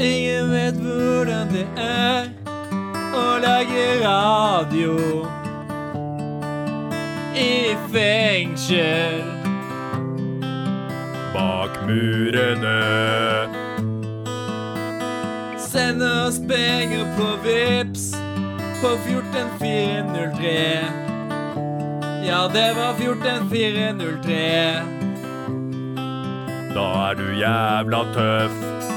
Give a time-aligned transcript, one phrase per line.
[0.00, 2.30] Ingen vet hvordan det er
[3.12, 4.94] å lage radio
[7.36, 9.20] i fengsel.
[11.34, 12.80] Bak murene.
[15.60, 18.08] Send oss penger på Vips
[18.80, 20.56] på 14403.
[22.24, 24.42] Ja, det var 14403.
[26.72, 28.89] Da er du jævla tøff.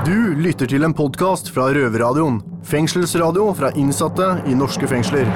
[0.00, 2.38] Du lytter til en podkast fra Røverradioen.
[2.64, 5.28] Fengselsradio fra innsatte i norske fengsler.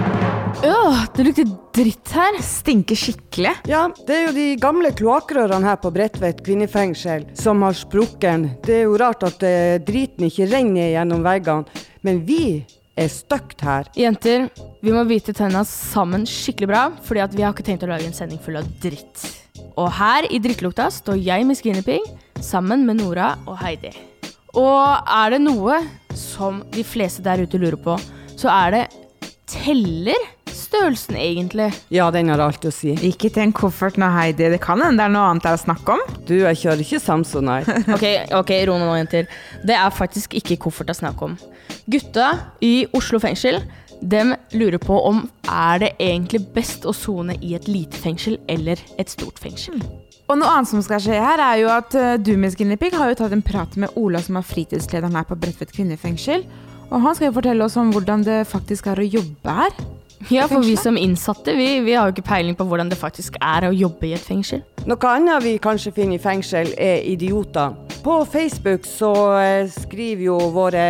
[0.65, 2.39] Øh, det lukter dritt her.
[2.41, 3.53] Stinker skikkelig.
[3.69, 8.55] Ja, det er jo de gamle kloakkrørene her på Bredtvet kvinnefengsel som har sprukken.
[8.65, 12.65] Det er jo rart at eh, driten ikke renner gjennom veggene, men vi
[12.97, 13.93] er støkt her.
[14.01, 14.49] Jenter,
[14.81, 18.09] vi må bite tenna sammen skikkelig bra, fordi at vi har ikke tenkt å lage
[18.09, 19.29] en sending full av dritt.
[19.77, 22.09] Og her i drittlukta står jeg med Skinnyping
[22.41, 23.93] sammen med Nora og Heidi.
[24.55, 25.81] Og er det noe
[26.15, 27.99] som de fleste der ute lurer på,
[28.39, 28.85] så er det
[29.51, 31.69] Teller størrelsen egentlig?
[31.93, 32.95] Ja, den har alt å si.
[33.07, 34.49] Ikke til en koffert nå, Heidi.
[34.51, 36.05] Det kan hende det er noe annet det er å snakke om.
[36.27, 37.61] Du, jeg kjører ikke Samson, nei.
[37.95, 38.07] Ok,
[38.41, 39.29] ok, ro nå, jenter.
[39.67, 41.37] Det er faktisk ikke koffert det er snakk om.
[41.91, 42.31] Gutta
[42.65, 43.61] i Oslo fengsel
[44.05, 48.81] dem lurer på om er det egentlig best å sone i et lite fengsel eller
[49.01, 49.79] et stort fengsel.
[50.25, 53.11] Og noe annet som skal skje her, er jo at uh, du med Skinnypig har
[53.11, 56.47] jo tatt en prat med Ola, som er fritidslederen her på Bredtvet kvinnefengsel.
[56.89, 59.77] Og han skal jo fortelle oss om hvordan det faktisk er å jobbe her.
[60.33, 63.37] Ja, for vi som innsatte, vi, vi har jo ikke peiling på hvordan det faktisk
[63.45, 64.63] er å jobbe i et fengsel.
[64.89, 67.77] Noe annet vi kanskje finner i fengsel, er idioter.
[68.05, 70.87] På Facebook så eh, skriver jo våre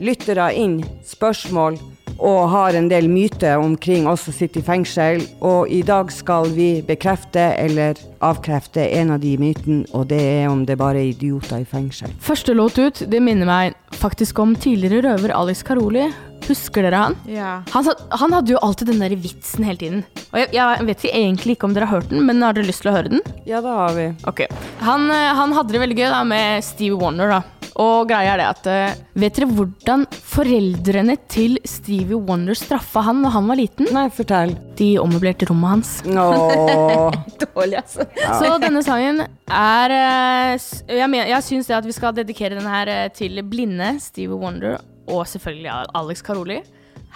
[0.00, 1.76] lyttere inn spørsmål
[2.20, 5.22] og har en del myter omkring oss som sitter i fengsel.
[5.40, 10.48] Og i dag skal vi bekrefte eller avkrefte en av de mytene, og det er
[10.52, 12.12] om det bare er idioter i fengsel.
[12.20, 16.10] Første låt ut, det minner meg faktisk om tidligere røver Alex Karoli.
[16.50, 17.14] Husker dere han?
[17.30, 17.50] Ja.
[17.72, 17.86] Han,
[18.18, 20.00] han hadde jo alltid den der vitsen hele tiden.
[20.32, 22.66] Og jeg, jeg vet ikke- egentlig ikke om dere har hørt den, men har dere
[22.66, 23.22] lyst til å høre den?
[23.46, 24.08] Ja, det har vi.
[24.26, 24.44] Ok.
[24.82, 27.42] Han, eh, han hadde det veldig gøy da med Steve Warner, da.
[27.78, 33.20] Og greia er det at eh, Vet dere hvordan foreldrene til Stevie Wonder straffa han
[33.22, 33.90] når han var liten?
[33.94, 34.54] Nei, fortell.
[34.78, 35.92] De ommøblerte rommet hans.
[36.08, 37.14] Åh.
[37.44, 38.06] Dårlig, altså.
[38.40, 42.68] Så denne sangen er eh, Jeg, men, jeg syns det at vi skal dedikere den
[42.68, 44.80] her eh, til blinde Stevie Wonder
[45.10, 46.60] og selvfølgelig Alex Karoli.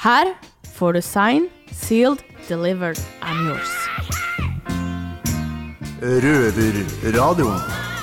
[0.02, 0.34] Her
[0.74, 3.70] får du sign, sealed, delivered, I'm yours.
[6.02, 7.93] Røverradioen.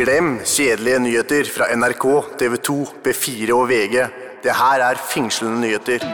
[0.00, 2.04] Glem kjedelige nyheter fra NRK,
[2.40, 2.74] TV 2,
[3.04, 3.96] B4 og VG.
[4.40, 6.06] Det her er fengslende nyheter.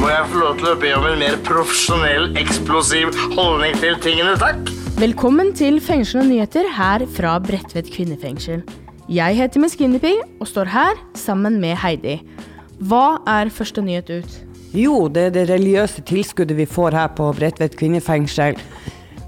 [0.00, 4.34] Må jeg få lov til å be om en mer profesjonell, eksplosiv holdning til tingene,
[4.42, 4.74] takk?
[4.98, 8.66] Velkommen til Fengslende nyheter her fra Bredtvet kvinnefengsel.
[9.06, 12.18] Jeg heter Miss Guinevere og står her sammen med Heidi.
[12.82, 14.38] Hva er første nyhet ut?
[14.74, 18.58] Jo, det er det religiøse tilskuddet vi får her på Bredtvet kvinnefengsel.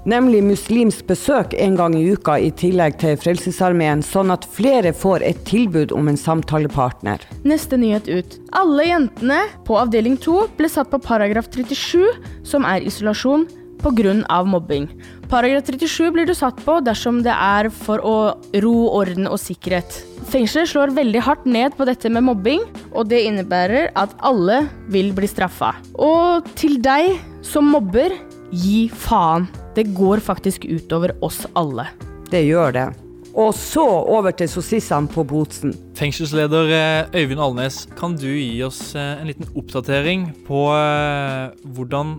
[0.09, 5.21] Nemlig muslimsk besøk en gang i uka i tillegg til Frelsesarmeen, sånn at flere får
[5.27, 7.21] et tilbud om en samtalepartner.
[7.45, 8.37] Neste nyhet ut.
[8.57, 12.01] Alle jentene på avdeling 2 ble satt på paragraf 37,
[12.41, 13.45] som er isolasjon
[13.81, 14.43] pga.
[14.45, 14.89] mobbing.
[15.29, 18.17] Paragraf 37 blir du satt på dersom det er for å
[18.61, 20.01] ro, orden og sikkerhet.
[20.33, 25.13] Fengselet slår veldig hardt ned på dette med mobbing, og det innebærer at alle vil
[25.13, 25.75] bli straffa.
[25.93, 28.17] Og til deg som mobber,
[28.51, 29.47] gi faen.
[29.75, 31.87] Det går faktisk utover oss alle.
[32.31, 32.89] Det gjør det.
[33.31, 35.71] Og så over til sossissene på Botsen.
[35.95, 42.17] Fengselsleder eh, Øyvind Alnes, kan du gi oss eh, en liten oppdatering på eh, hvordan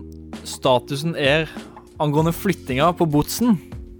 [0.49, 1.51] statusen er
[2.01, 3.59] angående flyttinga på Botsen?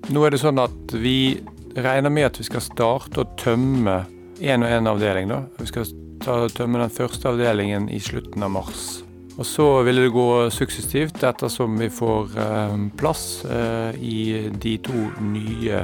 [0.10, 1.38] Nå er det sånn at vi
[1.78, 4.02] regner med at vi skal starte å tømme
[4.42, 5.30] én og én avdeling.
[5.30, 5.44] da.
[5.62, 5.86] Vi skal
[6.26, 9.04] ta, tømme den første avdelingen i slutten av mars.
[9.34, 14.18] Og så vil det gå suksessivt ettersom vi får eh, plass eh, i
[14.62, 15.80] de to nye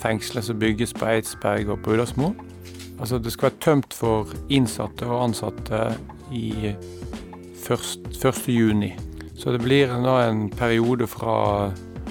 [0.00, 2.32] fengslene som bygges på Eidsberg og på Uddersmo.
[2.96, 5.82] Altså det skal være tømt for innsatte og ansatte
[6.32, 6.72] i
[7.66, 8.40] først, 1.
[8.48, 8.94] juni.
[9.36, 11.36] Så det blir nå en periode fra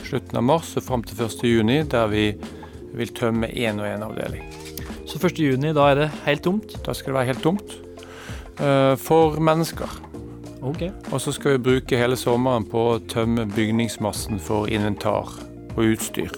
[0.05, 1.41] slutten av mars og fram til 1.
[1.49, 2.27] juni der vi
[2.95, 4.45] vil tømme én og én avdeling.
[5.09, 5.39] Så 1.
[5.41, 6.77] juni, da er det helt tomt?
[6.85, 7.79] Da skal det være helt tomt.
[8.61, 9.89] eh, For mennesker.
[10.65, 10.87] Ok.
[11.13, 15.29] Og så skal vi bruke hele sommeren på å tømme bygningsmassen for inventar
[15.75, 16.33] og utstyr.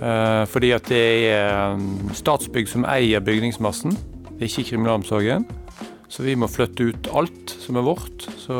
[0.00, 3.94] Eh, Fordi at det er um, Statsbygg som eier bygningsmassen,
[4.34, 5.44] det er ikke kriminalomsorgen.
[6.08, 8.26] Så vi må flytte ut alt som er vårt.
[8.38, 8.56] Så,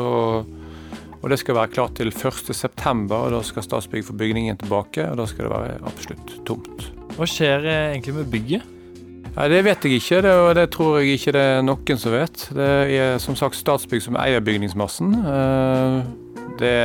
[1.21, 3.09] Og det skal være klart til 1.9.
[3.09, 6.89] og Da skal Statsbygg få bygningen tilbake, og da skal det være absolutt tomt.
[7.15, 8.74] Hva skjer eh, egentlig med bygget?
[9.35, 12.13] Nei, Det vet jeg ikke, det, og det tror jeg ikke det er noen som
[12.15, 12.45] vet.
[12.55, 15.11] Det er som sagt Statsbygg som eier bygningsmassen.
[15.19, 15.97] Eh,
[16.55, 16.75] Det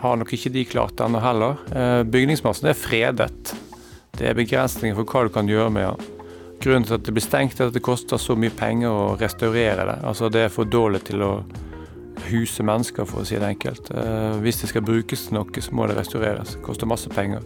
[0.00, 1.58] har nok ikke de klart ennå heller.
[1.74, 3.52] Eh, Bygningsmassen er fredet.
[4.16, 6.12] Det er begrensninger for hva du kan gjøre med den.
[6.64, 9.84] Grunnen til at det blir stengt, er at det koster så mye penger å restaurere
[9.84, 9.98] det.
[10.08, 11.44] Altså Det er for dårlig til å
[12.30, 13.90] huse mennesker, for å si det enkelt.
[13.92, 16.54] Eh, Hvis det skal brukes til noe, så må det restaureres.
[16.56, 17.42] Det koster masse penger.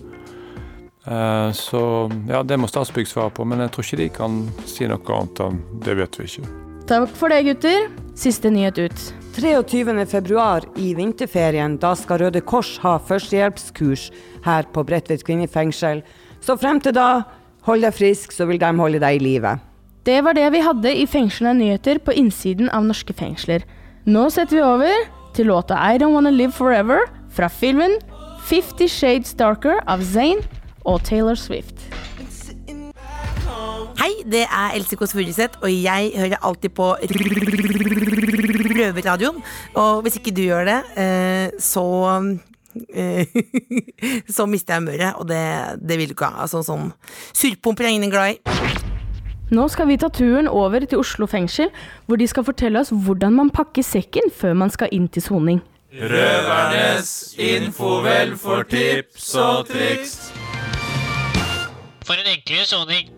[1.06, 4.88] Eh, Så ja, det må Statsbygg svare på, men jeg tror ikke de kan si
[4.88, 6.50] noe annet enn det vet vi ikke.
[6.90, 7.88] Takk for det, gutter.
[8.18, 9.02] Siste nyhet ut.
[9.40, 9.94] 23.
[10.10, 14.08] februar i vinterferien, da skal Røde Kors ha førstehjelpskurs
[14.44, 16.02] her på Bredtvet kvinnefengsel.
[16.42, 17.22] Så frem til da,
[17.64, 19.54] hold deg frisk, så vil de holde deg i live.
[20.04, 23.64] Det var det vi hadde i fengslende nyheter på innsiden av norske fengsler.
[24.08, 27.98] Nå setter vi over til låta I Don't Wanna Live Forever fra filmen
[28.48, 30.40] Fifty Shades Darker av Zayn
[30.84, 31.86] og Taylor Swift.
[34.00, 36.86] Hei, det er Else Kåss Furuseth, og jeg hører alltid på
[38.78, 39.42] Røverradioen.
[39.74, 41.84] Og hvis ikke du gjør det, eh, så
[42.94, 43.26] eh,
[44.36, 45.42] Så mister jeg humøret, og det,
[45.88, 46.46] det vil du ikke ha.
[46.46, 46.92] Altså, sånn
[47.36, 48.40] surpomper er ingen glad i.
[49.50, 51.72] Nå skal vi ta turen over til Oslo fengsel,
[52.06, 55.60] hvor de skal fortelle oss hvordan man pakker sekken før man skal inn til soning.
[55.90, 60.30] Røvernes infovel for tips og triks.
[62.10, 63.10] For en enklere soning.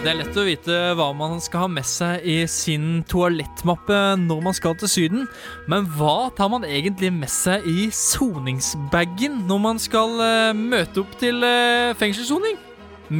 [0.00, 4.40] Det er lett å vite hva man skal ha med seg i sin toalettmappe når
[4.46, 5.26] man skal til Syden,
[5.68, 11.12] men hva tar man egentlig med seg i soningsbagen når man skal eh, møte opp
[11.20, 12.56] til uh, fengselssoning?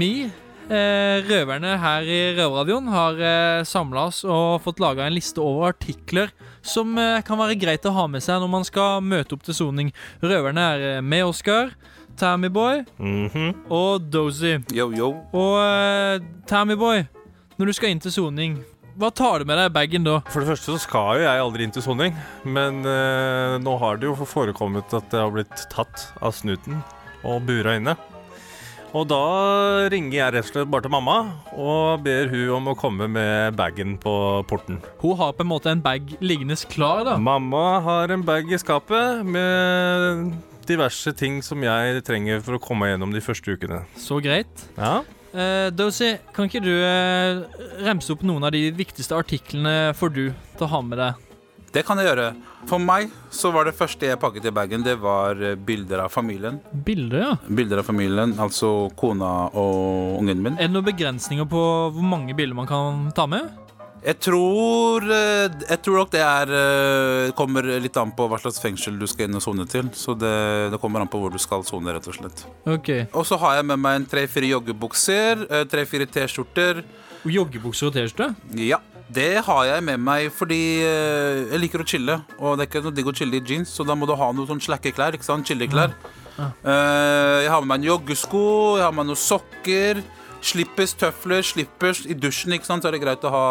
[0.00, 5.44] Vi, eh, røverne her i Røverradioen, har uh, samla oss og fått laga en liste
[5.44, 6.32] over artikler
[6.64, 9.56] som eh, kan være greit å ha med seg når man skal møte opp til
[9.56, 9.92] soning.
[10.24, 11.74] Røverne er eh, med Oskar.
[12.20, 12.84] Tammyboy
[13.70, 14.56] og Dozy.
[15.32, 17.04] Og uh, Tammyboy,
[17.58, 18.58] når du skal inn til soning,
[18.94, 20.20] hva tar du med deg i bagen da?
[20.30, 22.14] For det første så skal jo jeg aldri inn til soning,
[22.46, 26.78] men eh, nå har det jo forekommet at jeg har blitt tatt av snuten
[27.26, 27.96] og bura inne.
[28.94, 29.18] Og da
[29.90, 31.16] ringer jeg rett og slett bare til mamma
[31.58, 34.14] og ber hun om å komme med bagen på
[34.46, 34.78] porten.
[35.02, 37.18] Hun har på en måte en bag liggende klar, da.
[37.18, 40.30] Mamma har en bag i skapet med
[40.68, 43.82] diverse ting som jeg trenger for å komme gjennom de første ukene.
[44.00, 44.66] Så greit.
[44.78, 45.02] Ja.
[45.34, 47.42] Uh, Dozy, kan ikke du uh,
[47.82, 51.24] remse opp noen av de viktigste artiklene for du til å ha med deg?
[51.74, 52.28] Det kan jeg gjøre.
[52.70, 56.12] For meg så var det første jeg pakket i bagen, det var eh, bilder av
[56.14, 56.60] familien.
[56.86, 57.32] Bilder, ja.
[57.50, 60.54] Bilder av familien, altså kona og ungen min.
[60.54, 61.64] Er det noen begrensninger på
[61.96, 63.50] hvor mange bilder man kan ta med?
[64.04, 68.60] Jeg tror, eh, jeg tror nok det er eh, kommer litt an på hva slags
[68.60, 69.88] fengsel du skal inn og sone til.
[69.96, 70.32] Så det,
[70.74, 72.42] det kommer an på hvor du skal sone, rett og slett.
[72.68, 73.06] Okay.
[73.16, 76.82] Og så har jeg med meg en tre-fire joggebukser, eh, tre-fire T-skjorter.
[77.24, 78.34] Joggebukser og T-skjorte?
[78.60, 78.82] Ja.
[79.14, 82.18] Det har jeg med meg fordi jeg liker å chille.
[82.40, 84.30] Og det er ikke noe digg å chille i jeans, så da må du ha
[84.32, 85.16] noe sånn slackeklær.
[85.16, 85.48] Ikke sant?
[85.48, 85.92] Chilleklær.
[86.34, 86.48] Ja.
[87.44, 88.44] jeg har med meg en joggesko,
[88.80, 90.00] jeg har med meg noen sokker.
[90.44, 92.56] Slippers, tøfler, slippers i dusjen.
[92.56, 92.84] ikke sant?
[92.84, 93.44] Så er det greit å ha,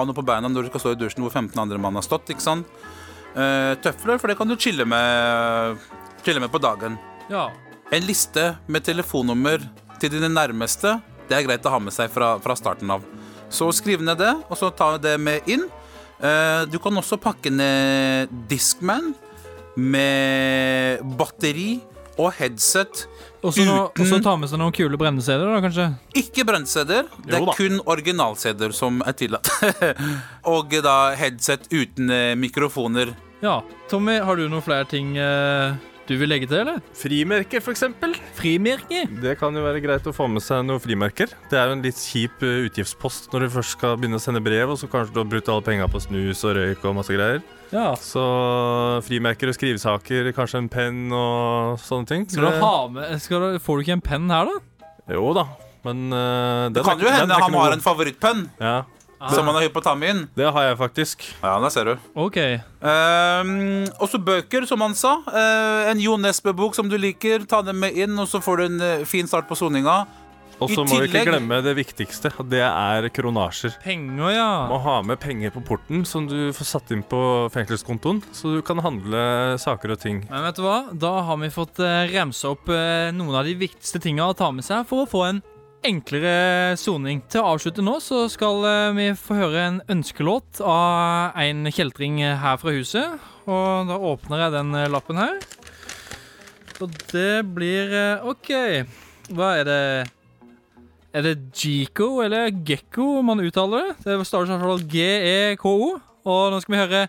[0.00, 2.06] ha noe på beina når du skal stå i dusjen hvor 15 andre mann har
[2.06, 2.32] stått.
[2.32, 2.68] ikke sant?
[3.30, 5.78] Uh, tøfler, for det kan du chille med,
[6.24, 6.98] chille med på dagen.
[7.30, 7.48] Ja.
[7.94, 9.62] En liste med telefonnummer
[10.02, 10.98] til dine nærmeste.
[11.28, 13.04] Det er greit å ha med seg fra, fra starten av.
[13.50, 15.66] Så skriv ned det, og så ta det med inn.
[16.20, 19.12] Uh, du kan også pakke ned Discman
[19.78, 21.78] med batteri
[22.20, 23.06] og headset
[23.40, 25.86] Og så ta med seg noen kule brenne-CD-er, da, kanskje?
[26.20, 27.08] Ikke brent-CD-er.
[27.24, 29.48] Det er kun original-CD-er som er tillatt.
[30.54, 33.14] og da headset uten eh, mikrofoner.
[33.40, 33.62] Ja.
[33.88, 35.78] Tommy, har du noen flere ting eh,
[36.10, 36.80] du vil legge til, eller?
[36.98, 38.16] Frimerker, eksempel.
[38.34, 39.06] Frimerker?
[39.22, 41.30] Det kan jo være greit å få med seg noen frimerker.
[41.52, 44.42] Det er jo en litt kjip eh, utgiftspost når du først skal begynne å sende
[44.42, 47.14] brev, og så kanskje du har brukt alle penga på snus og røyk og masse
[47.14, 47.38] greier.
[47.70, 47.94] Ja.
[48.02, 48.22] Så
[49.06, 52.28] frimerker og skrivesaker, kanskje en penn og sånne ting.
[52.30, 54.88] Skal du ha med skal du, Får du ikke en penn her, da?
[55.10, 55.44] Jo da,
[55.86, 58.82] men uh, Det kan jo hende han har en favorittpenn Ja.
[59.32, 60.20] som han har hypp på å ta med inn.
[60.38, 61.24] Det har jeg faktisk.
[61.42, 62.04] Ja, der ser du.
[62.14, 62.38] Ok.
[62.80, 65.16] Um, også bøker, som han sa.
[65.28, 67.44] Uh, en Jo Nesbø-bok som du liker.
[67.50, 69.98] Ta den med inn, og så får du en eh, fin start på soninga.
[70.60, 73.76] Og så må vi ikke glemme det viktigste, og det er kronasjer.
[73.84, 74.48] Penger, ja.
[74.70, 77.20] Må ha med penger på porten som du får satt inn på
[77.54, 79.22] fengselskontoen, så du kan handle
[79.60, 80.24] saker og ting.
[80.30, 80.80] Men vet du hva?
[80.92, 84.50] Da har vi fått uh, remsa opp eh, noen av de viktigste tinga å ta
[84.54, 85.42] med seg for å få en
[85.86, 87.22] enklere soning.
[87.30, 92.20] Til å avslutte nå så skal eh, vi få høre en ønskelåt av en kjeltring
[92.20, 93.28] her fra huset.
[93.50, 95.40] Og da åpner jeg den eh, lappen her.
[96.80, 98.50] Og det blir eh, OK.
[99.30, 99.82] Hva er det
[101.10, 103.94] Er det Gico eller Gekko man uttaler det?
[104.04, 105.88] Det starter i hvert fall G-E-K-O.
[106.22, 107.00] Og nå skal vi høre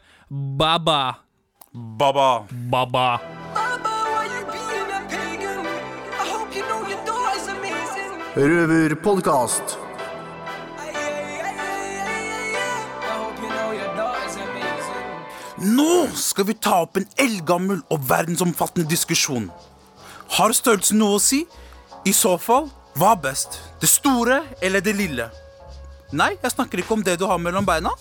[0.58, 1.20] Baba.
[2.00, 2.48] Baba.
[2.72, 3.06] Baba.
[8.34, 9.78] Røverpodkast.
[15.62, 19.52] Nå skal vi ta opp en eldgammel og verdensomfattende diskusjon.
[20.42, 21.44] Har størrelsen noe å si?
[22.08, 23.60] I så fall, hva er best?
[23.82, 25.30] Det store eller det lille?
[26.12, 27.94] Nei, jeg snakker ikke om det du har mellom beina,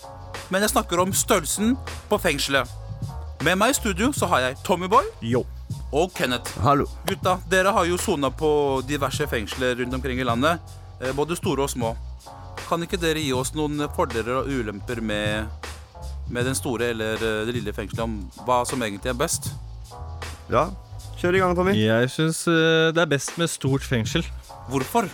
[0.51, 1.77] men jeg snakker om størrelsen
[2.09, 2.67] på fengselet.
[3.41, 5.07] Med meg i studio så har jeg Tommyboy
[5.95, 6.57] og Kenneth.
[6.61, 6.85] Hallo.
[7.07, 8.51] Gutta, dere har jo sona på
[8.85, 10.59] diverse fengsler rundt omkring i landet.
[11.01, 11.95] eh, Både store og små.
[12.67, 15.47] Kan ikke dere gi oss noen fordeler og ulemper med,
[16.29, 19.53] med den store eller eh, det lille fengselet, om hva som egentlig er best?
[20.51, 20.67] Ja,
[21.17, 21.73] kjør i gang, Tommy.
[21.79, 24.23] Jeg syns det er best med stort fengsel.
[24.69, 25.09] Hvorfor?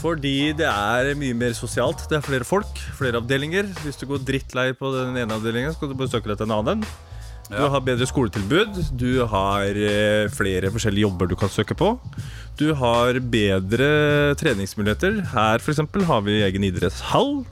[0.00, 2.02] Fordi det er mye mer sosialt.
[2.10, 3.70] Det er flere folk, flere avdelinger.
[3.84, 6.50] Hvis du går drittlei på den ene avdelingen, så kan du bare søke deg til
[6.50, 6.82] en annen.
[7.48, 8.76] Du har bedre skoletilbud.
[9.00, 11.94] Du har eh, flere forskjellige jobber du kan søke på.
[12.60, 15.22] Du har bedre treningsmuligheter.
[15.32, 17.46] Her eksempel har vi egen idrettshall.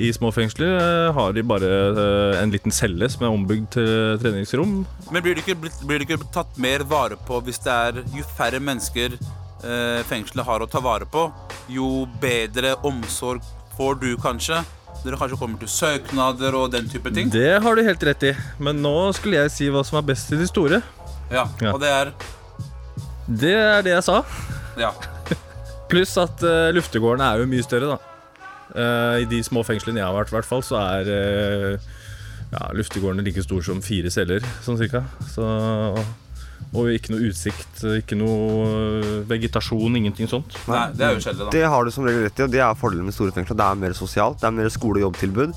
[0.00, 4.18] I små fengsler eh, har de bare eh, en liten celle som er ombygd til
[4.24, 4.80] treningsrom.
[5.12, 8.26] Men blir det ikke, blir det ikke tatt mer vare på hvis det er jo
[8.34, 9.14] færre mennesker
[10.08, 11.28] fengselet har å ta vare på,
[11.70, 13.42] jo bedre omsorg
[13.76, 14.58] får du kanskje?
[15.02, 17.30] Dere kanskje kommer til søknader og den type ting?
[17.32, 18.32] Det har du helt rett i.
[18.62, 20.82] Men nå skulle jeg si hva som er best i de store.
[21.32, 21.72] Ja, Ja.
[21.72, 22.12] og det er
[23.26, 24.20] Det er det jeg sa.
[24.78, 24.92] Ja.
[25.90, 27.98] Pluss at uh, luftegårdene er jo mye større, da.
[28.72, 31.90] Uh, I de små fengslene jeg har vært, i hvert fall, så er uh,
[32.52, 35.02] ja, luftegårdene like stor som fire celler, sånn cirka.
[35.32, 35.44] Så,
[36.72, 38.66] og ikke noe utsikt, ikke noe
[39.02, 40.56] eh, vegetasjon, ingenting sånt.
[40.70, 41.52] Nei, det er jo kjedelig, da.
[41.52, 43.58] Det har du som regel rett i, og det er fordelen med store fengsler.
[43.60, 45.52] Det er mer sosialt, det er mer skole- og jobbtilbud,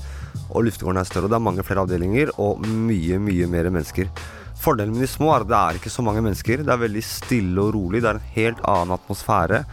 [0.50, 1.30] og luftegården er større.
[1.30, 4.12] og Det er mange flere avdelinger og mye, mye mer mennesker.
[4.60, 6.64] Fordelen med de små er at det er ikke så mange mennesker.
[6.64, 8.02] Det er veldig stille og rolig.
[8.04, 9.64] Det er en helt annen atmosfære.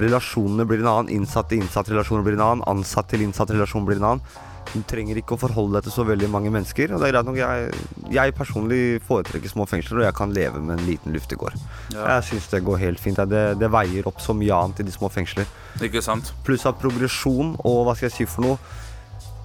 [0.00, 1.12] Relasjonene blir en annen.
[1.20, 2.66] Innsatt-til-innsatt-relasjonen blir en annen.
[2.72, 4.36] Ansatt-til-innsatt-relasjon blir en annen.
[4.72, 6.94] Du trenger ikke å forholde deg til så veldig mange mennesker.
[6.94, 10.62] Og det er greit nok, jeg, jeg personlig foretrekker små fengsler, og jeg kan leve
[10.62, 11.56] med en liten luftegård.
[11.94, 12.06] Ja.
[12.16, 13.20] Jeg syns det går helt fint.
[13.30, 15.48] Det, det veier opp så mye annet i de små fengsler.
[15.84, 16.32] Ikke sant?
[16.46, 18.84] Pluss av progresjon og hva skal jeg si for noe.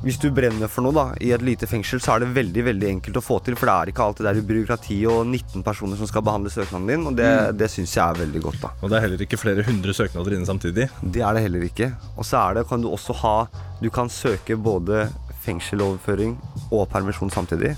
[0.01, 2.88] Hvis du brenner for noe da, i et lite fengsel, så er det veldig veldig
[2.89, 3.53] enkelt å få til.
[3.60, 6.88] For det er ikke alltid det der byråkrati og 19 personer som skal behandle søknaden
[6.89, 7.05] din.
[7.05, 7.58] Og det, Mm.
[7.58, 8.62] det syns jeg er veldig godt.
[8.62, 10.89] da Og det er heller ikke flere hundre søknader inne samtidig.
[11.03, 11.91] Det er det heller ikke.
[12.17, 13.48] Og så er det, kan du også ha
[13.81, 15.10] Du kan søke både
[15.46, 16.38] fengseloverføring
[16.72, 17.75] og permisjon samtidig.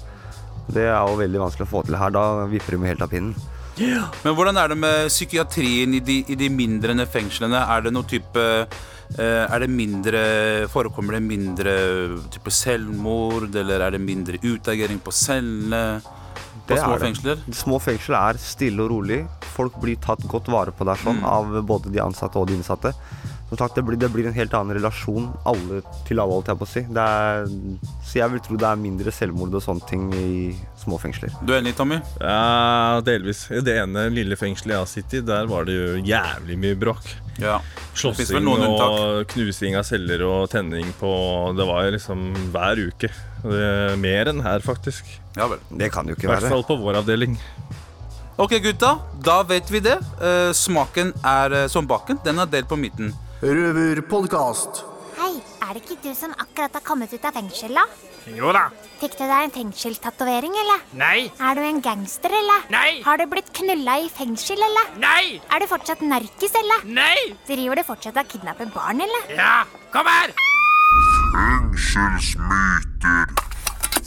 [0.71, 2.09] Det er jo veldig vanskelig å få til her.
[2.09, 3.35] Da vipper du med helt av pinnen.
[3.77, 7.57] Men hvordan er det med psykiatrien i de, i de mindre fengslene?
[7.57, 10.23] Er det noe type eh, Er det mindre
[10.73, 11.73] Forekommer det mindre
[12.33, 16.01] type selvmord, eller er det mindre utagering på cellene?
[16.67, 17.41] På små er fengsler?
[17.51, 19.23] Små fengsler er stille og rolig.
[19.55, 22.93] Folk blir tatt godt vare på der sånn, av både de ansatte og de innsatte.
[23.49, 26.59] Som sagt, det blir, det blir en helt annen relasjon alle til alle, holdt jeg
[26.61, 26.81] på å si.
[26.89, 27.51] Det er,
[28.07, 30.29] så jeg vil tro det er mindre selvmord og sånne ting i
[30.81, 31.33] små fengsler.
[31.45, 31.99] Du er enig, Tommy?
[32.17, 33.45] Ja, delvis.
[33.53, 36.79] I det ene lille fengselet jeg har sittet i, der var det jo jævlig mye
[36.81, 37.13] bråk.
[37.41, 37.59] Ja.
[37.97, 41.09] Slåssing og og knusing av celler og tenning på
[41.57, 43.09] Det var jo liksom hver uke.
[43.43, 45.07] Det er mer enn her, faktisk.
[45.37, 45.61] Ja vel.
[45.69, 47.37] Det kan jo I hvert fall på vår avdeling.
[48.41, 48.95] Ok, gutta.
[49.21, 49.97] Da vet vi det.
[50.21, 52.17] Eh, smaken er eh, som baken.
[52.25, 53.11] Den er delt på midten.
[53.43, 54.85] Røverpodkast.
[55.17, 55.33] Hei,
[55.65, 57.83] er det ikke du som akkurat har kommet ut av fengsel, da?
[58.31, 58.69] Jo da.
[59.01, 60.79] Fikk du deg en fengselstatovering, eller?
[60.95, 61.27] Nei.
[61.43, 62.63] Er du en gangster, eller?
[62.71, 63.01] Nei.
[63.03, 64.95] Har du blitt knulla i fengsel, eller?
[65.03, 65.41] Nei.
[65.51, 66.87] Er du fortsatt narkis, eller?
[66.87, 67.35] Nei.
[67.49, 69.23] Driver du fortsatt og kidnapper barn, eller?
[69.35, 70.31] Ja, kom her!
[71.35, 73.27] Fengselsmyter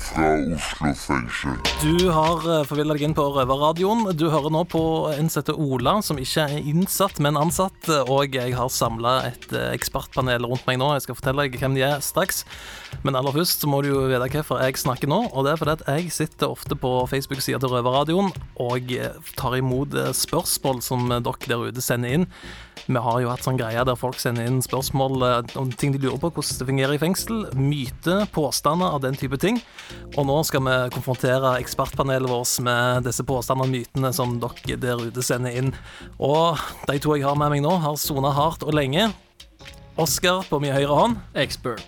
[0.06, 1.56] fra Oslo fengsel.
[1.82, 4.06] Du har uh, forvilla deg inn på Røverradioen.
[4.16, 4.82] Du hører nå på
[5.12, 7.88] en Ola, som ikke er innsatt, men ansatt.
[8.06, 10.92] Og jeg har samla et eh, ekspertpanel rundt meg nå.
[10.96, 12.44] Jeg skal fortelle deg hvem de er straks.
[13.04, 15.20] Men aller først så må du jo vite hvorfor jeg snakker nå.
[15.32, 18.32] Og det er fordi at jeg sitter ofte på Facebook-sida til Røverradioen
[18.62, 22.30] og eh, tar imot eh, spørsmål som eh, dere der ute sender inn.
[22.86, 26.02] Vi har jo hatt sånn greie der folk sender inn spørsmål eh, om ting de
[26.02, 27.46] lurer på, hvordan det fungerer i fengsel.
[27.58, 29.58] Myter, påstander av den type ting.
[30.16, 35.02] Og nå skal vi konfrontere ekspertpanelet vårt med disse påstandene og mytene som dere der
[35.08, 35.72] ute sender inn.
[36.22, 39.10] Og de to jeg har med meg nå, har sona hardt og lenge.
[40.00, 41.20] Oscar på min høyre hånd.
[41.36, 41.84] Expert.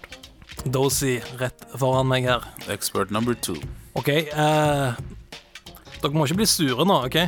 [0.68, 2.44] Dozy rett foran meg her.
[2.72, 3.56] Expert number two.
[3.98, 4.08] OK.
[4.08, 4.98] eh,
[6.02, 7.18] dere må ikke bli sure nå, OK?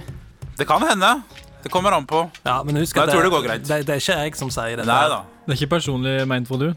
[0.59, 1.15] Det kan hende.
[1.63, 2.23] Det kommer an på.
[2.45, 3.67] Ja, men husk at jeg tror det går greit.
[3.69, 4.87] Det, det er ikke jeg som sier det.
[4.89, 5.23] Nei da.
[5.45, 6.71] Det er ikke personlig meint for du?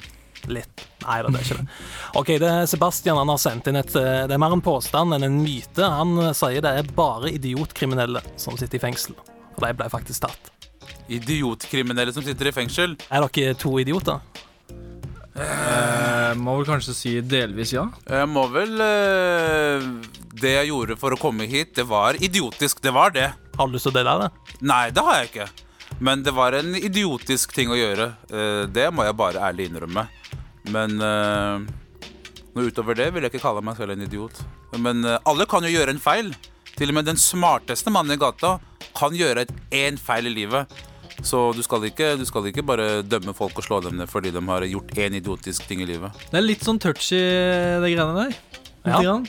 [0.51, 0.83] Litt.
[1.05, 1.75] Nei da, det er ikke det.
[2.19, 5.15] OK, det er Sebastian han har sendt inn et eh, Det er mer en påstand
[5.15, 5.83] enn en myte.
[5.83, 9.15] Han eh, sier det er bare idiotkriminelle som sitter i fengsel.
[9.53, 10.51] Og de ble faktisk tatt.
[11.13, 12.97] Idiotkriminelle som sitter i fengsel.
[13.09, 14.21] Er dere to idioter?
[15.33, 17.87] Eh, må vel kanskje si delvis ja.
[18.05, 19.85] Jeg må vel eh,
[20.29, 22.83] Det jeg gjorde for å komme hit, det var idiotisk.
[22.83, 23.31] Det var det.
[23.57, 24.57] Har du lyst til å dele det?
[24.61, 25.47] Nei, det har jeg ikke.
[26.03, 28.09] Men det var en idiotisk ting å gjøre.
[28.27, 30.03] Eh, det må jeg bare ærlig innrømme.
[30.73, 31.63] Men eh,
[32.55, 34.41] noe utover det vil jeg ikke kalle meg selv en idiot.
[34.83, 36.33] Men eh, alle kan jo gjøre en feil.
[36.73, 38.57] Til og med den smarteste mannen i gata
[38.97, 40.83] kan gjøre én feil i livet.
[41.23, 44.33] Så du skal, ikke, du skal ikke bare dømme folk og slå dem ned fordi
[44.33, 46.11] de har gjort én idiotisk ting i livet.
[46.33, 47.21] Det er litt sånn touchy,
[47.79, 48.62] de greiene der.
[48.91, 48.99] Ja.
[49.01, 49.27] grann.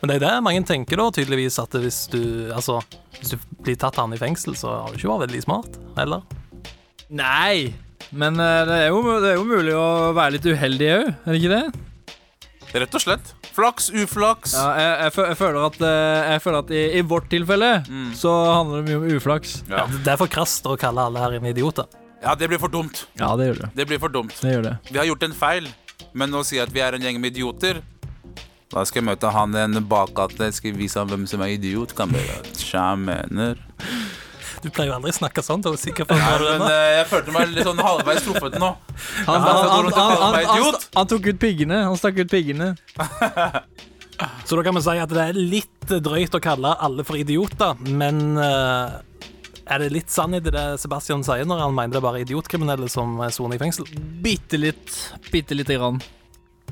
[0.00, 2.20] Men det er det mange tenker da, tydeligvis, at hvis du,
[2.54, 2.80] altså,
[3.18, 6.22] hvis du blir tatt han i fengsel, så har du ikke vært veldig smart, eller?
[7.12, 7.74] Nei,
[8.14, 11.32] men eh, det er, jo, det er jo mulig å være litt uheldig òg, er
[11.32, 11.88] det ikke det?
[12.82, 13.32] Rett og slett.
[13.52, 14.54] Flaks, uflaks.
[14.56, 17.72] Ja, jeg, jeg, jeg føler at, eh, jeg føler at i, i vårt tilfelle
[18.16, 19.58] så handler det mye om uflaks.
[19.68, 19.84] Ja.
[19.92, 21.90] Det er for krast å kalle alle her inne idioter.
[22.22, 23.02] Ja, det blir for dumt.
[23.18, 23.70] Ja, det gjør det.
[23.76, 24.32] Det blir for dumt.
[24.40, 24.74] Det gjør det.
[24.88, 25.68] Vi har gjort en feil,
[26.16, 27.82] men å si at vi er en gjeng med idioter
[28.72, 31.92] Da skal jeg møte han en bakgate, skal vise ham hvem som er idiot.
[31.96, 33.60] Kan bare Tja, mener
[34.62, 35.74] Du pleier jo aldri å snakke sånn, da.
[35.74, 38.72] er på Nei, men eh, jeg følte meg litt sånn halvveis truffet nå.
[39.26, 41.82] Han, Jeg han, han, han, han, han tok ut piggene.
[41.90, 42.72] Han stakk ut piggene.
[44.46, 47.80] Så da kan vi si at det er litt drøyt å kalle alle for idioter,
[47.90, 49.00] men uh,
[49.66, 52.88] er det litt sannhet i det Sebastian sier når han mener det er bare idiotkriminelle
[52.92, 53.88] som soner i fengsel?
[54.22, 54.94] Bitte litt.
[55.32, 55.98] Bitte lite grann.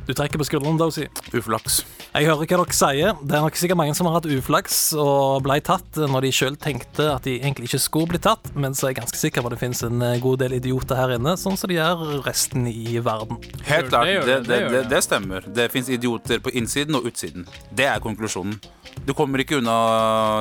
[0.08, 1.06] Du trekker på skulderen, Dozy.
[1.36, 1.82] Uflaks.
[2.10, 3.18] Jeg hører hva dere sier.
[3.22, 6.56] Det er nok sikkert mange som har hatt uflaks og ble tatt når de sjøl
[6.58, 9.50] tenkte at de egentlig ikke skulle bli tatt, men så er jeg ganske sikker på
[9.50, 12.66] at det finnes en eh, god del idioter her inne, sånn som de gjør resten
[12.70, 13.38] i verden.
[13.68, 14.10] Helt klart.
[14.10, 14.84] Det, det, det, det det, det.
[14.90, 15.46] det stemmer.
[15.60, 17.46] Det fins idioter på innsiden og utsiden.
[17.70, 18.58] Det er konklusjonen.
[19.06, 19.76] Du kommer ikke unna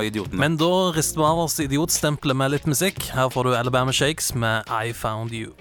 [0.05, 0.41] idiotene.
[0.41, 3.11] Men da rister vi av oss idiotstempelet med litt musikk.
[3.13, 5.53] Her får du Alabama Shakes med I Found You.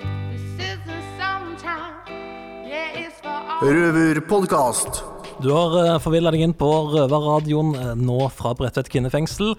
[3.59, 5.01] Røverpodkast.
[5.43, 9.57] Du har uh, forvilla deg inn på Røverradioen eh, nå fra Bredtvet kvinnefengsel.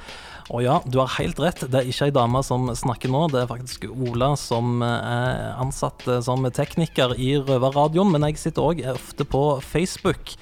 [0.56, 3.44] Og ja, du har helt rett, det er ikke ei dame som snakker nå, det
[3.44, 8.16] er faktisk Ola som eh, er ansatt eh, som tekniker i Røverradioen.
[8.16, 10.38] Men jeg sitter òg ofte på Facebook.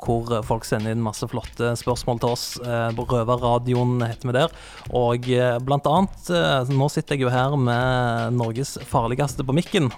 [0.00, 2.50] Hvor eh, folk sender inn masse flotte spørsmål til oss.
[2.64, 4.60] Eh, Røverradioen heter vi der.
[4.96, 9.92] Og eh, blant annet, eh, nå sitter jeg jo her med Norges farligste på mikken.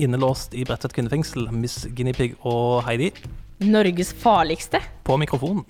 [0.00, 3.10] Innelåst i Bredtvet kvinnefengsel, Miss Guinea og Heidi.
[3.60, 4.80] Norges farligste?
[5.04, 5.64] På mikrofonen.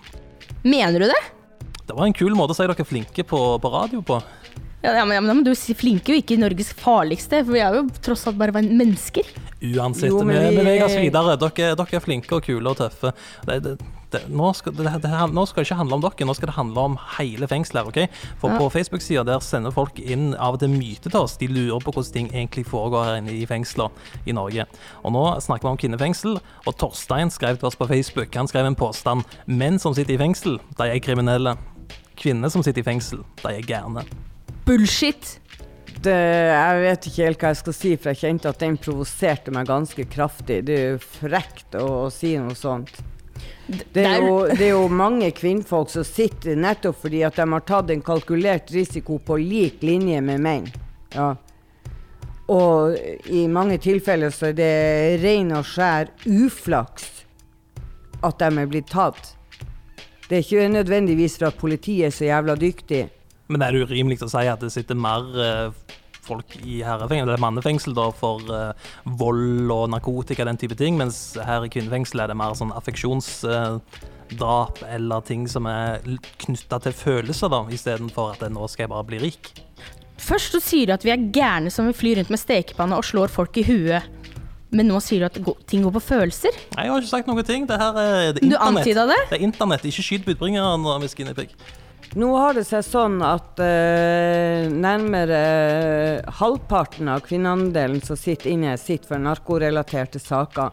[0.63, 1.21] Mener du det?
[1.87, 4.21] Det var en kul måte å si dere er flinke på, på radio på.
[4.81, 7.53] Ja, ja, men, ja, men da må du si flinke og ikke Norges farligste, for
[7.57, 9.27] vi er jo tross alt bare mennesker.
[9.61, 11.35] Uansett, Jo, vi- beveger oss videre.
[11.43, 13.11] Dere, dere er flinke og kule og tøffe.
[13.45, 13.75] Det, det,
[14.11, 16.57] det, nå, skal, det, det, nå skal det ikke handle om dere, nå skal det
[16.57, 17.87] handle om hele fengselet.
[17.87, 18.23] ok?
[18.41, 18.59] For Ja.
[18.59, 21.37] på Facebook-sida der sender folk inn av og til myter til oss.
[21.41, 23.91] De lurer på hvordan ting egentlig foregår her inne i fengsler
[24.27, 24.67] i Norge.
[25.05, 28.35] Og nå snakker vi om kvinnefengsel, og Torstein skrev til oss på Facebook.
[28.35, 29.23] Han skrev en påstand.
[29.47, 31.57] Menn som sitter i fengsel, de er kriminelle.
[32.21, 34.03] Kvinner som sitter i fengsel, de er gærne.
[34.67, 35.39] Bullshit.
[36.01, 39.53] Det, jeg vet ikke helt hva jeg skal si, for jeg kjente at den provoserte
[39.53, 40.63] meg ganske kraftig.
[40.69, 43.03] Det er jo frekt å, å si noe sånt.
[43.71, 47.63] Det er, jo, det er jo mange kvinnfolk som sitter nettopp fordi at de har
[47.69, 50.67] tatt en kalkulert risiko på lik linje med menn.
[51.15, 51.35] Ja.
[52.51, 52.97] Og
[53.31, 54.73] i mange tilfeller så er det
[55.23, 57.07] ren og skjær uflaks
[58.27, 59.37] at de er blitt tatt.
[60.27, 63.05] Det er ikke nødvendigvis for at politiet er så jævla dyktig.
[63.51, 65.97] Men er det urimelig å si at det sitter mer eh,
[66.31, 71.17] folk i herrefengsel, eller mannefengsel, da, for uh, vold og narkotika, den type ting, mens
[71.47, 76.01] her i kvinnefengsel er det mer sånn affeksjonsdrap eller ting som er
[76.45, 79.53] knytta til følelser, da, istedenfor at nå skal jeg bare bli rik.
[80.21, 83.07] Først så sier du at vi er gærne som vil fly rundt med stekepanne og
[83.09, 84.05] slår folk i huet.
[84.71, 86.55] Men nå sier du at ting går på følelser?
[86.77, 87.65] Nei, jeg har ikke sagt noen ting.
[87.67, 88.85] Det her er det Du internett.
[88.85, 89.17] antyda det?
[89.33, 91.57] Det er internett, ikke skyt budbringeren, Miss Guinea-pig.
[92.19, 95.43] Nå har det seg sånn at eh, nærmere
[96.41, 100.73] halvparten av kvinneandelen som sitter inne, sitter for narkorelaterte saker.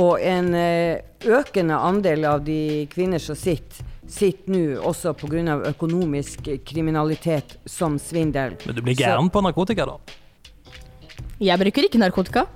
[0.00, 5.58] Og en eh, økende andel av de kvinner som sitter, sitter nå også pga.
[5.68, 8.56] økonomisk kriminalitet som svindel.
[8.64, 9.98] Men du blir gæren på narkotika, da?
[11.44, 12.46] Jeg bruker ikke narkotika.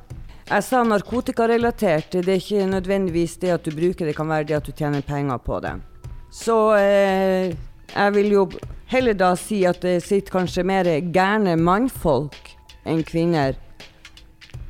[0.48, 2.16] Jeg sa narkotikarelatert.
[2.24, 5.05] Det er ikke nødvendigvis det at du bruker det, kan være det at du tjener
[5.05, 5.74] penger på det.
[6.33, 7.52] Så eh,
[7.92, 8.46] jeg vil jo
[8.92, 12.55] heller da si at det sitter kanskje mer gærne mannfolk
[12.88, 13.59] enn kvinner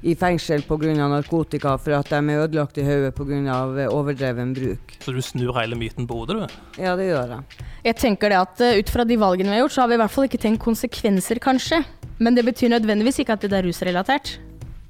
[0.03, 0.93] i fengsel pga.
[0.99, 3.89] narkotika for at de er ødelagt i hodet pga.
[3.89, 4.97] overdreven bruk.
[5.01, 6.83] Så du snur hele myten på hodet, du?
[6.83, 7.43] Ja, det gjør jeg.
[7.85, 9.95] Jeg tenker det at eh, Ut fra de valgene vi har gjort, så har vi
[9.95, 11.83] i hvert fall ikke tenkt konsekvenser, kanskje.
[12.19, 14.39] Men det betyr nødvendigvis ikke at det er rusrelatert.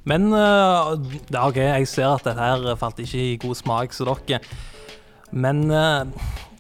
[0.05, 0.99] Men uh,
[1.31, 4.41] ja, OK, jeg ser at dette her falt ikke i god smak så dere.
[5.33, 6.07] Men øh,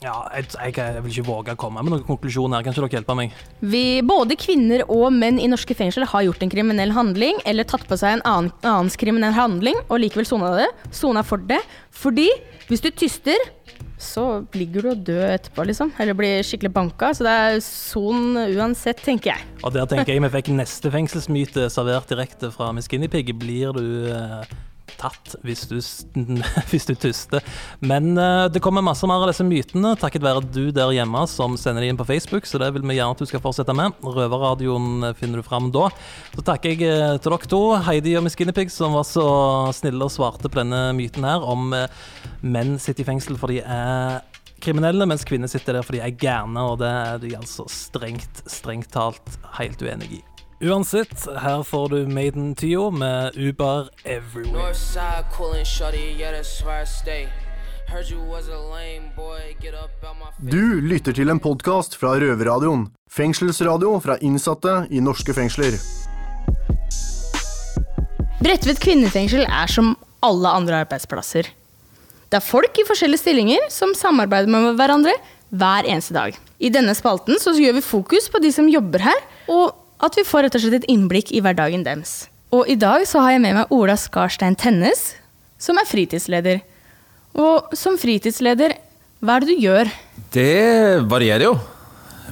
[0.02, 2.64] ja, jeg, jeg, jeg vil ikke våge å komme med noen konklusjon her.
[2.64, 3.36] Kan ikke dere hjelpe meg?
[3.62, 7.86] Vi, både kvinner og menn i norske fengsel har gjort en kriminell handling eller tatt
[7.88, 10.70] på seg en annen, annens kriminell handling og likevel sona det.
[10.94, 11.60] Sona for det.
[11.94, 12.28] Fordi
[12.68, 13.38] hvis du tyster,
[14.02, 15.92] så ligger du og dør etterpå, liksom.
[16.02, 17.12] Eller blir skikkelig banka.
[17.14, 19.46] Så det er son uansett, tenker jeg.
[19.62, 23.30] Og der tenker jeg vi fikk neste fengselsmyte servert direkte fra Miss Guinea Pig.
[23.38, 24.54] Blir du eh,
[25.00, 25.76] tatt hvis du,
[26.70, 27.44] hvis du tuster?
[27.80, 31.56] Men eh, det kommer masse mer av disse mytene takket være du der hjemme som
[31.60, 33.96] sender de inn på Facebook, så det vil vi gjerne at du skal fortsette med.
[34.02, 35.88] Røverradioen eh, finner du fram da.
[36.34, 39.26] Så takker jeg eh, til dere to, Heidi og Miss Guinea som var så
[39.74, 41.72] snille og svarte på denne myten her om
[42.42, 44.20] menn sitter i fengsel fordi de er
[44.62, 48.44] kriminelle, mens kvinner sitter der fordi de er gærne, og det er de altså strengt,
[48.50, 50.22] strengt talt helt uenig i.
[50.62, 54.70] Uansett, her får du Maiden Tio med Uber Everywhere.
[60.38, 62.86] Du lytter til en podkast fra Røverradioen.
[63.10, 65.74] Fengselsradio fra innsatte i norske fengsler.
[68.38, 71.50] Bredtvet kvinnefengsel er som alle andre arbeidsplasser.
[72.30, 75.18] Det er folk i forskjellige stillinger som samarbeider med hverandre
[75.50, 76.38] hver eneste dag.
[76.62, 80.26] I denne spalten så gjør vi fokus på de som jobber her, og at vi
[80.26, 82.26] får rett og slett et innblikk i hverdagen deres.
[82.52, 85.12] Og i dag så har jeg med meg Ola Skarstein Tennes,
[85.62, 86.60] som er fritidsleder.
[87.38, 88.74] Og som fritidsleder,
[89.22, 89.92] hva er det du gjør?
[90.34, 91.54] Det varierer jo.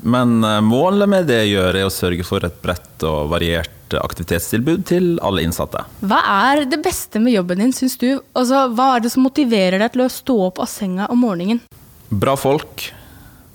[0.02, 3.94] Men eh, målet med det jeg gjør, er å sørge for et bredt og variert
[3.96, 5.82] aktivitetstilbud til alle innsatte.
[6.06, 8.20] Hva er det beste med jobben din, syns du?
[8.38, 11.62] Altså, hva er det som motiverer deg til å stå opp av senga om morgenen?
[12.10, 12.90] Bra folk,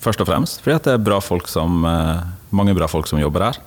[0.02, 0.60] først og fremst.
[0.64, 3.62] Fordi at det er bra folk som, eh, mange bra folk som jobber her.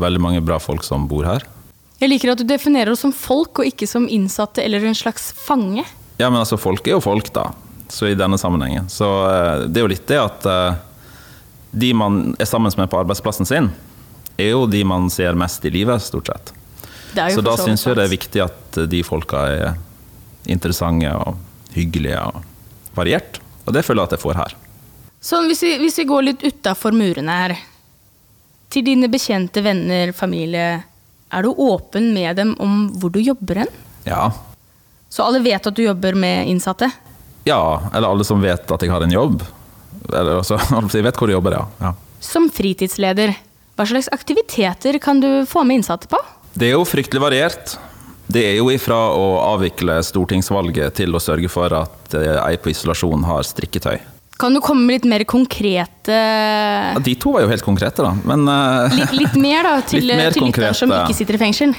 [0.00, 1.44] Veldig mange bra folk som bor her.
[2.02, 5.30] Jeg liker at du definerer oss som folk, og ikke som innsatte eller en slags
[5.38, 5.84] fange.
[6.18, 7.50] Ja, men altså, folk er jo folk, da.
[7.92, 8.88] Så i denne sammenhengen.
[8.90, 10.80] Så eh, det er jo litt det at eh,
[11.72, 13.70] de man er sammen med på arbeidsplassen sin,
[14.40, 16.52] er jo de man ser mest i livet, stort sett.
[17.12, 19.74] Så da syns jeg det er viktig at de folka er
[20.48, 21.36] interessante og
[21.76, 22.40] hyggelige og
[22.96, 23.40] variert.
[23.66, 24.56] Og det føler jeg at jeg får her.
[25.22, 27.54] Så hvis vi, hvis vi går litt utafor murene her,
[28.72, 30.82] til dine bekjente, venner, familie,
[31.32, 33.78] er du åpen med dem om hvor du jobber hen?
[34.08, 34.30] Ja.
[35.12, 36.90] Så alle vet at du jobber med innsatte?
[37.44, 39.42] ja, eller alle som vet at jeg har en jobb.
[40.12, 40.58] Eller altså,
[40.92, 41.64] jeg vet hvor jeg jobber, ja.
[41.82, 41.94] ja.
[42.22, 43.34] Som fritidsleder,
[43.76, 46.20] hva slags aktiviteter kan du få med innsatte på?
[46.54, 47.76] Det er jo fryktelig variert.
[48.32, 52.70] Det er jo ifra å avvikle stortingsvalget til å sørge for at eh, ei på
[52.72, 53.98] isolasjon har strikketøy.
[54.42, 58.10] Kan du komme med litt mer konkrete Ja, De to var jo helt konkrete, da.
[58.26, 61.74] Men eh, Litt, litt mer da, til, mer til lytteren som ikke sitter i fengsel?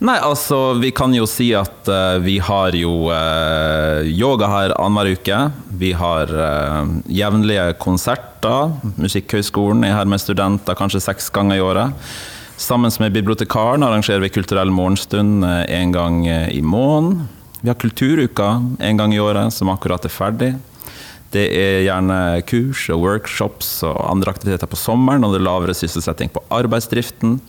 [0.00, 5.12] Nei, altså, vi kan jo si at uh, vi har jo uh, yoga her annenhver
[5.12, 5.40] uke.
[5.76, 8.72] Vi har uh, jevnlige konserter.
[8.96, 12.08] Musikkhøgskolen er her med studenter kanskje seks ganger i året.
[12.56, 17.26] Sammen med bibliotekaren arrangerer vi kulturell morgenstund én en gang i måneden.
[17.60, 18.48] Vi har Kulturuka
[18.80, 20.54] en gang i året, som akkurat er ferdig.
[21.34, 25.74] Det er gjerne kurs og workshops og andre aktiviteter på sommeren, og det er lavere
[25.76, 27.40] sysselsetting på arbeidsdriften.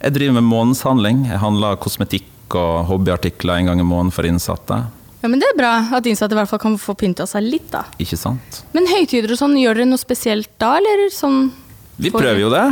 [0.00, 1.24] Jeg driver med månedshandling.
[1.28, 4.78] Jeg handler kosmetikk og hobbyartikler en gang i måneden for innsatte.
[5.20, 7.66] Ja, men Det er bra at innsatte i hvert fall kan få pynta seg litt,
[7.74, 7.82] da.
[8.00, 8.62] Ikke sant?
[8.72, 11.50] Men høytider og sånn, gjør dere noe spesielt da, eller sånn
[12.00, 12.64] Vi prøver jo det.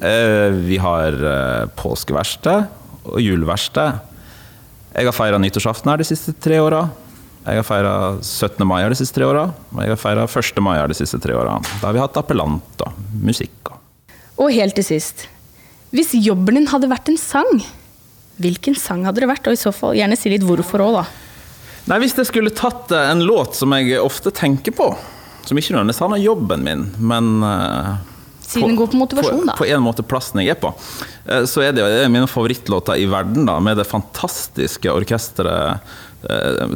[0.00, 2.70] Eh, Vi har eh, påskeverksted
[3.10, 4.00] og juleverksted.
[4.96, 6.86] Jeg har feira nyttårsaften her de siste tre åra.
[7.40, 8.66] Jeg har feira 17.
[8.68, 9.46] mai de siste tre åra.
[9.72, 10.60] Og jeg har feira 1.
[10.60, 11.56] mai de siste tre åra.
[11.80, 13.72] Da har vi hatt appellant og musikk.
[14.40, 15.26] og helt til sist.
[15.92, 17.60] Hvis jobben din hadde vært en sang,
[18.40, 19.48] hvilken sang hadde det vært?
[19.48, 21.04] Og i så fall gjerne si litt hvorfor òg, da.
[21.90, 24.92] Nei, Hvis jeg skulle tatt eh, en låt som jeg ofte tenker på,
[25.44, 27.96] som ikke nødvendigvis handler om jobben min, men uh,
[28.50, 29.54] siden den går på motivasjon, da.
[29.58, 30.72] på en måte plassen jeg er på,
[31.26, 35.98] eh, så er det jo mine favorittlåter i verden, da, med det fantastiske orkesteret eh,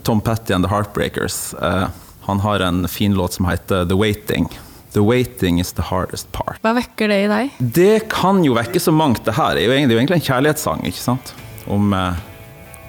[0.02, 1.54] Tom Petty and The Heartbreakers.
[1.54, 1.86] Eh,
[2.26, 4.48] Han har en fin låt som heter The Waiting.
[4.94, 6.56] The waiting is the hardest part.
[6.62, 7.50] Hva vekker det i deg?
[7.58, 9.24] Det kan jo vekke så mangt.
[9.26, 11.34] Det her er det er jo egentlig en kjærlighetssang, ikke sant?
[11.66, 11.90] Om,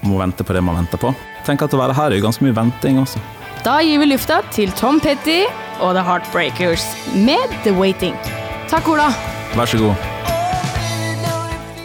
[0.04, 1.12] om å vente på det man venter på.
[1.48, 3.20] Tenk at å være her er jo ganske mye venting også.
[3.66, 5.42] Da gir vi lufta til Tom Petty
[5.82, 6.86] og The Heartbreakers
[7.26, 8.14] med The Waiting.
[8.70, 9.10] Takk, Ola.
[9.58, 9.98] Vær så god.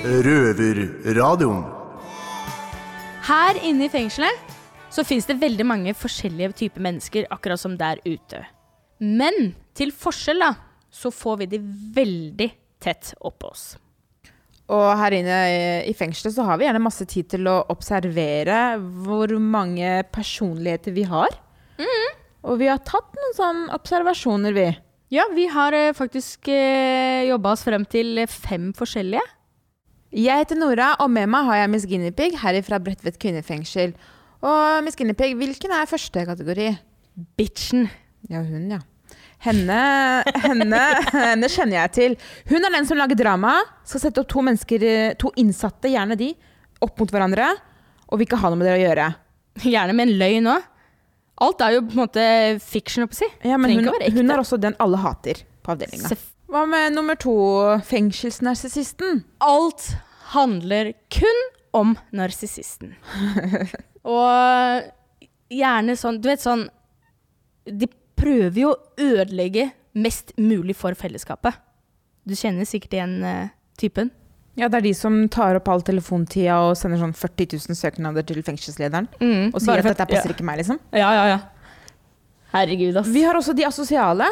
[0.05, 1.65] Røverradioen.
[3.31, 4.50] Her inne i fengselet
[4.91, 8.43] så finnes det veldig mange forskjellige typer mennesker, akkurat som der ute.
[9.01, 10.55] Men til forskjell, da,
[10.91, 11.61] så får vi de
[11.97, 12.51] veldig
[12.83, 13.77] tett oppå oss.
[14.71, 15.37] Og her inne
[15.89, 21.03] i- fengselet så har vi gjerne masse tid til å observere hvor mange personligheter vi
[21.11, 21.29] har.
[22.45, 24.69] Og vi har tatt noen sånne observasjoner, vi.
[25.11, 29.25] Ja, vi har eh, faktisk eh, jobba oss frem til fem forskjellige.
[30.15, 33.93] Jeg heter Nora, og med meg har jeg Miss Guinevere her fra Bredtvet kvinnefengsel.
[34.41, 36.71] Og Miss Guinepeig, hvilken er første kategori?
[37.37, 37.89] Bitchen.
[38.31, 38.81] Ja, hun, ja.
[39.41, 39.81] Henne,
[40.45, 40.81] henne,
[41.15, 42.17] henne kjenner jeg til.
[42.51, 43.55] Hun er den som lager drama.
[43.89, 44.85] Skal sette opp to mennesker,
[45.21, 46.35] to innsatte, gjerne de,
[46.85, 47.49] opp mot hverandre.
[48.11, 49.07] Og vil ikke ha noe med det å gjøre.
[49.65, 50.67] Gjerne med en løgn òg.
[51.41, 52.25] Alt er jo på en måte
[52.61, 53.29] fiction, å si.
[53.49, 56.13] Ja, men hun, hun er også den alle hater på avdelinga.
[56.51, 57.33] Hva med nummer to,
[57.89, 59.23] fengselsnarsissisten?
[59.41, 59.93] Alt
[60.35, 62.93] handler kun om narsissisten.
[64.09, 64.87] Og
[65.53, 66.63] gjerne sånn Du vet sånn
[67.69, 71.57] De prøver jo å ødelegge mest mulig for fellesskapet.
[72.25, 73.49] Du kjenner sikkert igjen uh,
[73.81, 74.11] typen.
[74.61, 78.27] Ja, det er de som tar opp all telefontida og sender sånn 40 000 søknader
[78.29, 79.09] til fengselslederen.
[79.19, 80.37] Mm, og sier at dette passer ja.
[80.37, 80.79] ikke meg, liksom.
[80.95, 81.39] Ja, ja, ja.
[82.53, 83.11] Herregud, ass.
[83.11, 84.29] Vi har også de asosiale.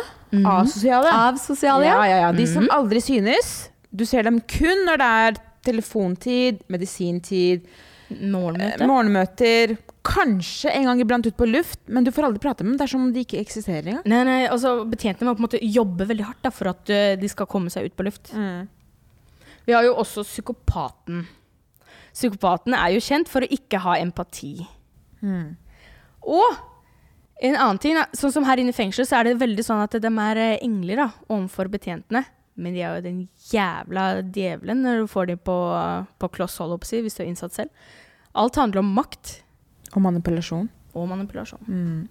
[0.53, 1.11] Asosiale.
[1.27, 1.99] Avsosiale, ja.
[2.07, 2.21] ja.
[2.27, 2.31] ja.
[2.37, 2.73] De som Mhm.
[2.77, 3.71] aldri synes.
[3.91, 7.67] Du ser dem kun når det er telefontid, medisintid,
[8.11, 8.81] morgenmøte.
[8.83, 9.77] eh, morgenmøter.
[10.09, 12.79] Kanskje en gang iblant ut på luft, men du får aldri prate med dem.
[12.79, 14.07] Det er som om de ikke eksisterer engang.
[14.09, 17.17] Nei, nei, altså Betjentene må på en måte jobbe veldig hardt da, for at eh,
[17.21, 18.33] de skal komme seg ut på luft.
[19.69, 21.27] Vi har jo også psykopaten.
[22.17, 24.55] Psykopaten er jo kjent for å ikke ha empati.
[26.29, 26.57] Og
[27.39, 29.95] en annen ting, sånn som her inne i fengselet, så er det veldig sånn at
[30.03, 32.25] de er eh, engler da, overfor betjentene.
[32.59, 33.19] Men de er jo den
[33.53, 35.59] jævla djevelen når du får dem på,
[36.19, 37.93] på kloss hold, si, hvis du er innsatt selv.
[38.39, 39.39] Alt handler om makt.
[39.95, 40.67] Og manipulasjon.
[40.99, 41.63] Og manipulasjon.
[41.69, 42.09] Mm.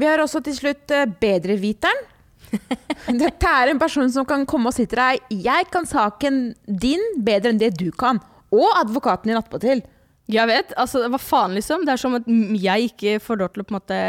[0.00, 2.08] Vi har også til slutt eh, bedreviteren.
[3.20, 7.02] Dette er en person som kan komme og si til deg Jeg kan saken din
[7.22, 8.18] bedre enn det du kan.
[8.50, 9.84] Og advokaten din attpåtil.
[10.30, 10.74] Jeg vet.
[10.78, 11.84] altså Hva faen, liksom?
[11.86, 14.00] Det er som at jeg ikke får lov til å på en måte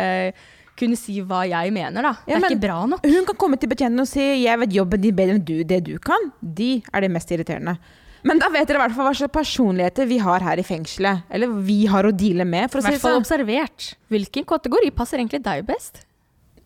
[0.81, 2.13] kunne si hva jeg mener, da.
[2.27, 3.05] Ja, det er ikke bra nok.
[3.07, 5.83] Hun kan komme til betjenten og si 'jeg vet jobben din bedre enn du, det
[5.85, 6.31] du kan'.
[6.41, 7.77] De er det mest irriterende.
[8.23, 11.23] Men da vet dere i hvert fall hva slags personligheter vi har her i fengselet.
[11.31, 13.23] Eller vi har å deale med, for å I hvert fall sånn.
[13.25, 13.95] observert.
[14.13, 16.03] Hvilken kategori passer egentlig deg best?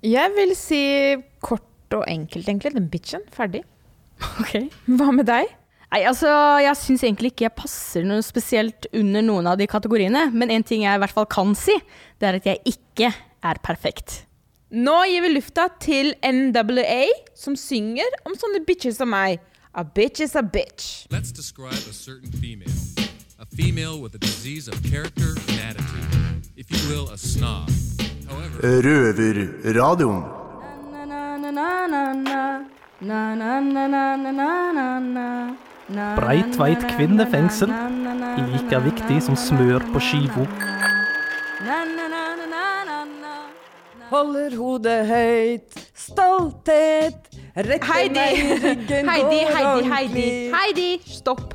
[0.04, 0.82] Jeg vil si
[1.42, 1.64] kort
[1.96, 2.74] og enkelt, egentlig.
[2.76, 3.22] Den bitchen.
[3.32, 3.64] Ferdig.
[4.42, 4.70] Ok.
[4.88, 5.48] Hva med deg?
[5.94, 6.28] Nei, altså,
[6.60, 10.28] Jeg syns egentlig ikke jeg passer noe spesielt under noen av de kategoriene.
[10.34, 11.78] Men en ting jeg i hvert fall kan si,
[12.20, 13.14] det er at jeg ikke
[13.46, 14.24] er perfekt.
[14.76, 17.04] Nå gir vi lufta til NWA,
[17.38, 19.40] som synger om sånne bitches som meg.
[19.76, 21.06] A bitch is a bitch.
[21.12, 22.72] Let's describe a certain female.
[23.40, 26.50] A female with a disease of character and attitude.
[26.56, 27.70] If you will, a snob.
[28.28, 30.24] However, Røverradioen.
[36.16, 37.70] Breitveit kvinnefengsel.
[38.38, 40.48] Like viktig som smør på skiva.
[44.16, 47.26] Holder hodet høyt, stolthet,
[47.58, 49.90] rekker Heidi, meg i ryggen, Heidi, går Heidi.
[49.92, 51.50] Heidi, Heidi, stopp.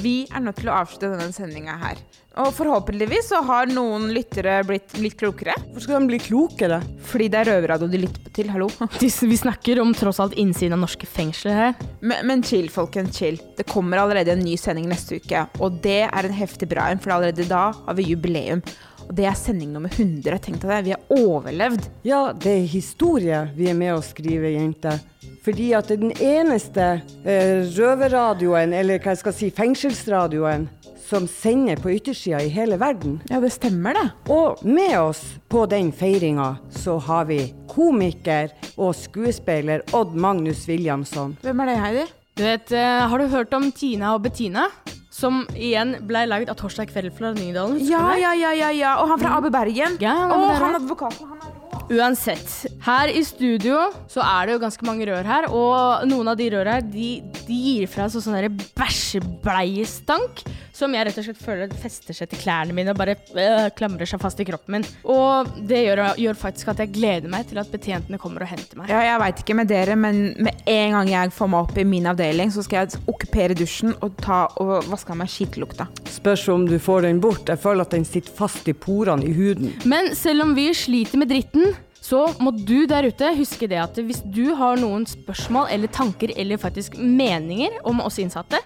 [0.00, 2.00] Vi er nødt til å avslutte denne sendinga her.
[2.40, 5.54] Og forhåpentligvis så har noen lyttere blitt litt klokere.
[5.68, 6.80] Hvorfor skal de bli klokere?
[7.12, 8.66] Fordi det er røverradio de lytter til, hallo.
[9.02, 11.88] Vi snakker om tross alt innsiden av norske fengsler her.
[12.00, 13.38] Men, men chill, folkens, chill.
[13.58, 15.46] Det kommer allerede en ny sending neste uke.
[15.62, 18.66] Og det er en heftig bra en, for allerede da har vi jubileum.
[19.10, 20.38] Og det er sending nummer 100.
[20.38, 21.88] Tenk deg det, vi har overlevd.
[22.06, 25.00] Ja, det er historie vi er med å skrive, jenter.
[25.42, 26.84] Fordi at det er den eneste
[27.24, 30.68] eh, røverradioen, eller hva jeg skal si, fengselsradioen,
[31.10, 33.16] som sender på yttersida i hele verden.
[33.32, 34.06] Ja, det stemmer det.
[34.30, 37.40] Og med oss på den feiringa så har vi
[37.72, 41.34] komiker og skuespiller Odd Magnus Williamson.
[41.42, 42.06] Hvem er det, Heidi?
[42.38, 44.68] Du vet, eh, Har du hørt om Tina og Bettina?
[45.10, 47.80] Som igjen ble laget av Torsdag kveld fra Nydalen.
[47.88, 48.92] Ja, ja, ja, ja, ja.
[49.02, 49.98] Og han fra AB Bergen.
[50.02, 51.26] Ja, han der han advokaten.
[51.26, 52.46] Han er Uansett,
[52.86, 56.46] her i studio så er det jo ganske mange rør her, og noen av de
[56.54, 57.08] røra her, de,
[57.48, 60.44] de gir fra seg sånn bæsjebleiestank
[60.80, 64.08] som jeg rett og slett føler fester seg til klærne mine og bare øh, klamrer
[64.08, 64.86] seg fast i kroppen min.
[65.10, 68.80] Og det gjør, gjør faktisk at jeg gleder meg til at betjentene kommer og henter
[68.80, 68.92] meg.
[68.92, 71.86] Ja, jeg veit ikke med dere, men med en gang jeg får meg opp i
[71.88, 75.88] min avdeling, så skal jeg okkupere dusjen og ta og vaske av meg skittlukta.
[76.10, 77.48] Spørs om du får den bort.
[77.48, 79.74] Jeg føler at den sitter fast i porene i huden.
[79.88, 83.98] Men selv om vi sliter med dritten, så må du der ute huske det at
[84.00, 88.58] hvis du har noen spørsmål eller tanker eller faktisk meninger om oss innsatte,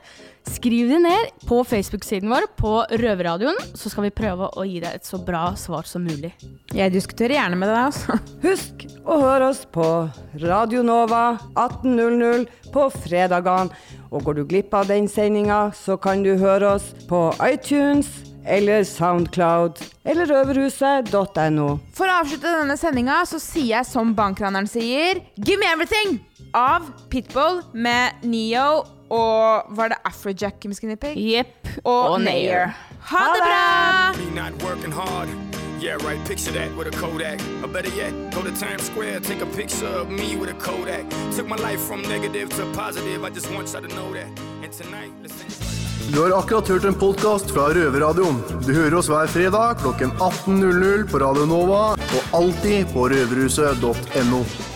[0.51, 4.99] skriv det ned på Facebook-siden vår på Røverradioen, så skal vi prøve å gi deg
[4.99, 6.35] et så bra svar som mulig.
[6.75, 8.19] Jeg diskuterer gjerne med deg, altså.
[8.45, 9.87] Husk å høre oss på
[10.43, 13.73] Radio Nova 18.00 på fredagene.
[14.15, 18.13] Og går du glipp av den sendinga, så kan du høre oss på iTunes
[18.45, 21.69] eller Soundcloud eller røverhuset.no.
[21.97, 26.19] For å avslutte denne sendinga så sier jeg som bankraneren sier Give me everything!
[26.55, 31.17] Av Pitbull med Neo og Var det Afrojack med Skinny Pig?
[31.17, 31.69] Jepp.
[31.85, 32.73] Og, Og Nayer.
[33.01, 35.27] Ha, Ha det bra!
[35.85, 37.41] Yeah, right, picture that with a Kodak.
[37.63, 41.05] Or better yet, go to Times Square, take a picture of me with a Kodak.
[41.37, 44.29] Took my life from negative to positive, I just want y'all to know that.
[44.63, 45.47] And tonight, listen.
[46.13, 48.43] Du har akkurat hørt en podkast fra Røverradioen.
[48.67, 54.74] Du hører oss hver fredag klokken 18.00 på Radio Nova og alltid på røverhuset.no.